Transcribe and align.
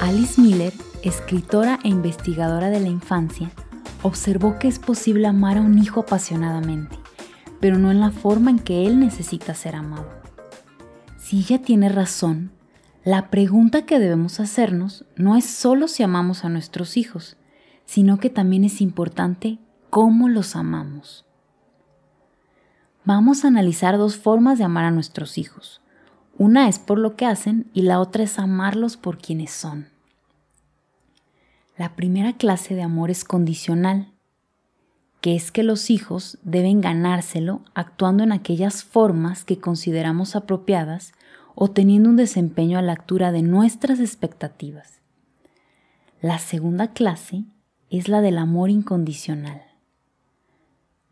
Alice 0.00 0.40
Miller, 0.40 0.72
escritora 1.02 1.78
e 1.84 1.88
investigadora 1.88 2.70
de 2.70 2.80
la 2.80 2.88
infancia, 2.88 3.50
observó 4.02 4.58
que 4.58 4.66
es 4.66 4.78
posible 4.78 5.26
amar 5.26 5.58
a 5.58 5.60
un 5.60 5.78
hijo 5.78 6.00
apasionadamente, 6.00 6.96
pero 7.60 7.78
no 7.78 7.90
en 7.90 8.00
la 8.00 8.10
forma 8.10 8.50
en 8.50 8.58
que 8.58 8.86
él 8.86 9.00
necesita 9.00 9.54
ser 9.54 9.76
amado. 9.76 10.08
Si 11.18 11.40
ella 11.40 11.60
tiene 11.60 11.88
razón, 11.88 12.52
la 13.04 13.28
pregunta 13.28 13.84
que 13.84 13.98
debemos 13.98 14.40
hacernos 14.40 15.04
no 15.14 15.36
es 15.36 15.44
solo 15.44 15.88
si 15.88 16.02
amamos 16.02 16.44
a 16.44 16.48
nuestros 16.48 16.96
hijos, 16.96 17.36
sino 17.84 18.18
que 18.18 18.30
también 18.30 18.64
es 18.64 18.80
importante 18.80 19.58
cómo 19.90 20.28
los 20.28 20.56
amamos. 20.56 21.27
Vamos 23.10 23.42
a 23.42 23.48
analizar 23.48 23.96
dos 23.96 24.18
formas 24.18 24.58
de 24.58 24.64
amar 24.64 24.84
a 24.84 24.90
nuestros 24.90 25.38
hijos. 25.38 25.80
Una 26.36 26.68
es 26.68 26.78
por 26.78 26.98
lo 26.98 27.16
que 27.16 27.24
hacen 27.24 27.70
y 27.72 27.80
la 27.80 28.00
otra 28.00 28.24
es 28.24 28.38
amarlos 28.38 28.98
por 28.98 29.16
quienes 29.16 29.50
son. 29.50 29.88
La 31.78 31.96
primera 31.96 32.34
clase 32.34 32.74
de 32.74 32.82
amor 32.82 33.10
es 33.10 33.24
condicional, 33.24 34.12
que 35.22 35.36
es 35.36 35.50
que 35.50 35.62
los 35.62 35.88
hijos 35.88 36.36
deben 36.42 36.82
ganárselo 36.82 37.62
actuando 37.72 38.24
en 38.24 38.30
aquellas 38.30 38.84
formas 38.84 39.42
que 39.42 39.58
consideramos 39.58 40.36
apropiadas 40.36 41.14
o 41.54 41.70
teniendo 41.70 42.10
un 42.10 42.16
desempeño 42.16 42.78
a 42.78 42.82
la 42.82 42.92
altura 42.92 43.32
de 43.32 43.40
nuestras 43.40 44.00
expectativas. 44.00 45.00
La 46.20 46.38
segunda 46.38 46.88
clase 46.88 47.44
es 47.88 48.08
la 48.08 48.20
del 48.20 48.36
amor 48.36 48.68
incondicional. 48.68 49.67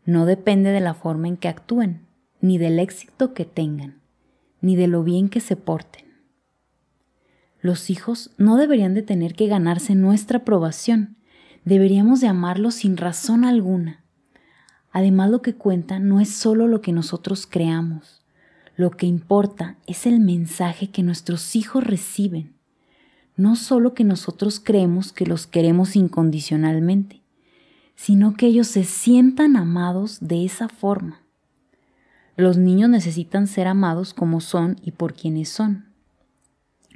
No 0.07 0.25
depende 0.25 0.71
de 0.71 0.79
la 0.79 0.93
forma 0.93 1.27
en 1.27 1.35
que 1.35 1.49
actúen, 1.49 2.07
ni 2.39 2.57
del 2.57 2.79
éxito 2.79 3.33
que 3.33 3.43
tengan, 3.43 3.99
ni 4.61 4.77
de 4.77 4.87
lo 4.87 5.03
bien 5.03 5.27
que 5.27 5.41
se 5.41 5.57
porten. 5.57 6.05
Los 7.59 7.89
hijos 7.89 8.31
no 8.37 8.55
deberían 8.55 8.93
de 8.93 9.01
tener 9.01 9.33
que 9.33 9.47
ganarse 9.47 9.95
nuestra 9.95 10.37
aprobación, 10.37 11.17
deberíamos 11.65 12.21
de 12.21 12.29
amarlos 12.29 12.75
sin 12.75 12.95
razón 12.95 13.43
alguna. 13.43 14.05
Además 14.93 15.29
lo 15.29 15.41
que 15.41 15.55
cuenta 15.55 15.99
no 15.99 16.21
es 16.21 16.29
solo 16.29 16.69
lo 16.69 16.79
que 16.79 16.93
nosotros 16.93 17.45
creamos, 17.45 18.25
lo 18.77 18.91
que 18.91 19.07
importa 19.07 19.75
es 19.87 20.05
el 20.05 20.21
mensaje 20.21 20.89
que 20.89 21.03
nuestros 21.03 21.53
hijos 21.53 21.83
reciben, 21.83 22.55
no 23.35 23.57
solo 23.57 23.93
que 23.93 24.05
nosotros 24.05 24.61
creemos 24.61 25.11
que 25.11 25.25
los 25.25 25.47
queremos 25.47 25.97
incondicionalmente, 25.97 27.23
sino 27.97 28.35
que 28.35 28.45
ellos 28.45 28.67
se 28.67 28.83
sientan 28.85 29.57
amados 29.57 30.19
de 30.21 30.45
esa 30.45 30.69
forma. 30.69 31.23
Los 32.37 32.55
niños 32.55 32.89
necesitan 32.89 33.47
ser 33.47 33.67
amados 33.67 34.13
como 34.13 34.39
son 34.39 34.77
y 34.83 34.91
por 34.91 35.15
quienes 35.15 35.49
son. 35.49 35.87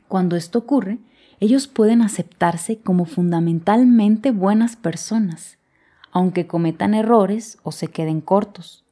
Cuando 0.07 0.35
esto 0.35 0.59
ocurre, 0.59 0.99
ellos 1.39 1.67
pueden 1.67 2.03
aceptarse 2.03 2.77
como 2.77 3.05
fundamentalmente 3.05 4.29
buenas 4.29 4.75
personas, 4.75 5.57
aunque 6.11 6.45
cometan 6.45 6.93
errores 6.93 7.57
o 7.63 7.71
se 7.71 7.87
queden 7.87 8.21
cortos. 8.21 8.85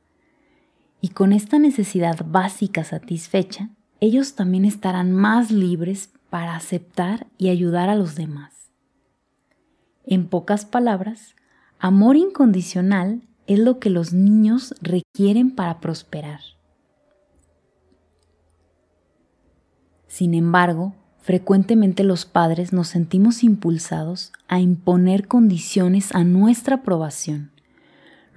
Y 1.02 1.09
con 1.09 1.31
esta 1.31 1.59
necesidad 1.59 2.25
básica 2.25 2.83
satisfecha, 2.83 3.69
ellos 3.99 4.33
también 4.33 4.65
estarán 4.65 5.11
más 5.11 5.52
libres 5.52 6.09
para 6.31 6.55
aceptar 6.55 7.27
y 7.37 7.49
ayudar 7.49 7.87
a 7.87 7.95
los 7.95 8.15
demás. 8.15 8.71
En 10.05 10.27
pocas 10.27 10.65
palabras, 10.65 11.35
amor 11.80 12.17
incondicional 12.17 13.22
es 13.47 13.59
lo 13.59 13.80
que 13.80 13.89
los 13.89 14.13
niños 14.13 14.75
requieren 14.81 15.52
para 15.52 15.80
prosperar. 15.80 16.41
Sin 20.08 20.33
embargo, 20.33 20.95
frecuentemente 21.19 22.03
los 22.03 22.26
padres 22.26 22.73
nos 22.73 22.89
sentimos 22.89 23.43
impulsados 23.43 24.31
a 24.48 24.59
imponer 24.59 25.27
condiciones 25.27 26.14
a 26.14 26.23
nuestra 26.23 26.77
aprobación 26.77 27.52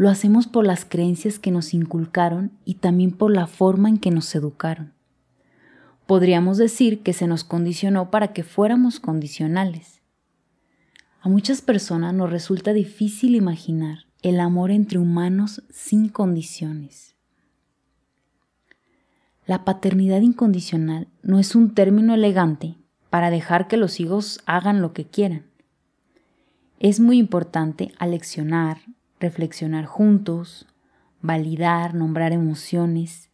lo 0.03 0.09
hacemos 0.11 0.49
por 0.49 0.67
las 0.67 0.85
creencias 0.85 1.39
que 1.39 1.53
nos 1.53 1.75
inculcaron 1.75 2.51
y 2.65 2.75
también 2.75 3.13
por 3.13 3.31
la 3.31 3.47
forma 3.47 3.89
en 3.89 3.99
que 3.99 4.11
nos 4.11 4.35
educaron. 4.35 4.93
Podríamos 6.09 6.59
decir 6.59 7.05
que 7.05 7.13
se 7.13 7.29
nos 7.29 7.45
condicionó 7.45 8.11
para 8.11 8.33
que 8.33 8.43
fuéramos 8.43 8.99
condicionales. 8.99 10.02
A 11.25 11.29
muchas 11.29 11.63
personas 11.63 12.13
nos 12.13 12.31
resulta 12.31 12.73
difícil 12.73 13.37
imaginar 13.37 14.07
el 14.23 14.41
amor 14.41 14.73
entre 14.73 14.99
humanos 14.99 15.63
sin 15.71 16.09
condiciones. 16.09 17.15
La 19.47 19.65
paternidad 19.65 20.21
incondicional 20.21 21.07
no 21.23 21.39
es 21.39 21.55
un 21.55 21.75
término 21.75 22.15
elegante 22.15 22.75
para 23.09 23.31
dejar 23.31 23.69
que 23.69 23.77
los 23.77 24.01
hijos 24.01 24.41
hagan 24.47 24.83
lo 24.83 24.93
que 24.93 25.07
quieran. 25.07 25.47
Es 26.81 26.99
muy 26.99 27.19
importante 27.19 27.93
aleccionar, 28.01 28.79
reflexionar 29.21 29.87
juntos, 29.87 30.67
validar, 31.21 31.95
nombrar 31.95 32.33
emociones, 32.33 33.31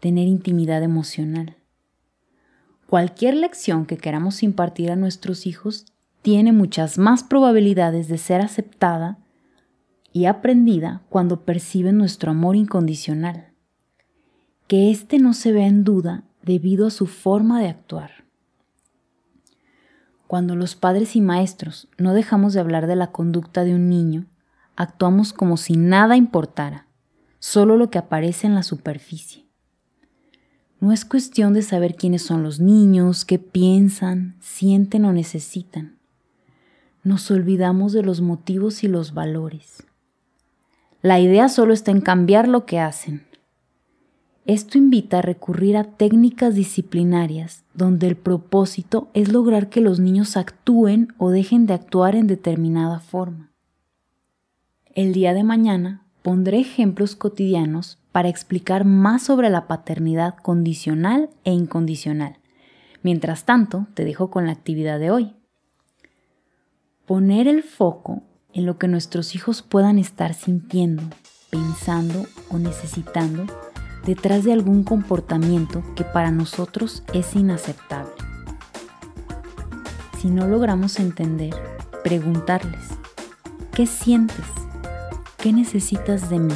tener 0.00 0.26
intimidad 0.26 0.82
emocional. 0.82 1.54
Cualquier 2.88 3.36
lección 3.36 3.86
que 3.86 3.96
queramos 3.96 4.42
impartir 4.42 4.90
a 4.90 4.96
nuestros 4.96 5.46
hijos 5.46 5.86
tiene 6.22 6.52
muchas 6.52 6.98
más 6.98 7.22
probabilidades 7.22 8.08
de 8.08 8.18
ser 8.18 8.40
aceptada 8.40 9.18
y 10.12 10.26
aprendida 10.26 11.02
cuando 11.08 11.44
perciben 11.44 11.96
nuestro 11.98 12.32
amor 12.32 12.56
incondicional. 12.56 13.52
Que 14.66 14.90
éste 14.90 15.18
no 15.18 15.32
se 15.32 15.52
vea 15.52 15.66
en 15.66 15.84
duda 15.84 16.24
debido 16.42 16.86
a 16.86 16.90
su 16.90 17.06
forma 17.06 17.60
de 17.60 17.68
actuar. 17.68 18.24
Cuando 20.26 20.56
los 20.56 20.74
padres 20.74 21.16
y 21.16 21.20
maestros 21.20 21.88
no 21.96 22.12
dejamos 22.12 22.52
de 22.52 22.60
hablar 22.60 22.86
de 22.86 22.96
la 22.96 23.12
conducta 23.12 23.64
de 23.64 23.74
un 23.74 23.88
niño, 23.88 24.26
actuamos 24.76 25.32
como 25.32 25.56
si 25.56 25.76
nada 25.76 26.16
importara, 26.16 26.86
solo 27.38 27.76
lo 27.76 27.90
que 27.90 27.98
aparece 27.98 28.46
en 28.46 28.54
la 28.54 28.62
superficie. 28.62 29.46
No 30.80 30.92
es 30.92 31.04
cuestión 31.04 31.54
de 31.54 31.62
saber 31.62 31.96
quiénes 31.96 32.22
son 32.22 32.42
los 32.42 32.60
niños, 32.60 33.24
qué 33.24 33.38
piensan, 33.38 34.36
sienten 34.40 35.04
o 35.04 35.12
necesitan. 35.12 35.97
Nos 37.08 37.30
olvidamos 37.30 37.94
de 37.94 38.02
los 38.02 38.20
motivos 38.20 38.84
y 38.84 38.86
los 38.86 39.14
valores. 39.14 39.82
La 41.00 41.18
idea 41.18 41.48
solo 41.48 41.72
está 41.72 41.90
en 41.90 42.02
cambiar 42.02 42.48
lo 42.48 42.66
que 42.66 42.80
hacen. 42.80 43.24
Esto 44.44 44.76
invita 44.76 45.20
a 45.20 45.22
recurrir 45.22 45.78
a 45.78 45.84
técnicas 45.84 46.54
disciplinarias 46.54 47.64
donde 47.72 48.08
el 48.08 48.16
propósito 48.16 49.08
es 49.14 49.32
lograr 49.32 49.70
que 49.70 49.80
los 49.80 50.00
niños 50.00 50.36
actúen 50.36 51.14
o 51.16 51.30
dejen 51.30 51.64
de 51.64 51.72
actuar 51.72 52.14
en 52.14 52.26
determinada 52.26 53.00
forma. 53.00 53.52
El 54.94 55.14
día 55.14 55.32
de 55.32 55.44
mañana 55.44 56.04
pondré 56.20 56.60
ejemplos 56.60 57.16
cotidianos 57.16 57.96
para 58.12 58.28
explicar 58.28 58.84
más 58.84 59.22
sobre 59.22 59.48
la 59.48 59.66
paternidad 59.66 60.34
condicional 60.36 61.30
e 61.44 61.54
incondicional. 61.54 62.36
Mientras 63.02 63.46
tanto, 63.46 63.86
te 63.94 64.04
dejo 64.04 64.30
con 64.30 64.44
la 64.44 64.52
actividad 64.52 64.98
de 64.98 65.10
hoy. 65.10 65.37
Poner 67.08 67.48
el 67.48 67.62
foco 67.62 68.20
en 68.52 68.66
lo 68.66 68.76
que 68.76 68.86
nuestros 68.86 69.34
hijos 69.34 69.62
puedan 69.62 69.98
estar 69.98 70.34
sintiendo, 70.34 71.02
pensando 71.48 72.26
o 72.50 72.58
necesitando 72.58 73.46
detrás 74.04 74.44
de 74.44 74.52
algún 74.52 74.84
comportamiento 74.84 75.82
que 75.96 76.04
para 76.04 76.30
nosotros 76.30 77.04
es 77.14 77.34
inaceptable. 77.34 78.12
Si 80.18 80.28
no 80.28 80.46
logramos 80.48 81.00
entender, 81.00 81.54
preguntarles, 82.04 82.88
¿qué 83.72 83.86
sientes? 83.86 84.44
¿Qué 85.38 85.54
necesitas 85.54 86.28
de 86.28 86.40
mí? 86.40 86.54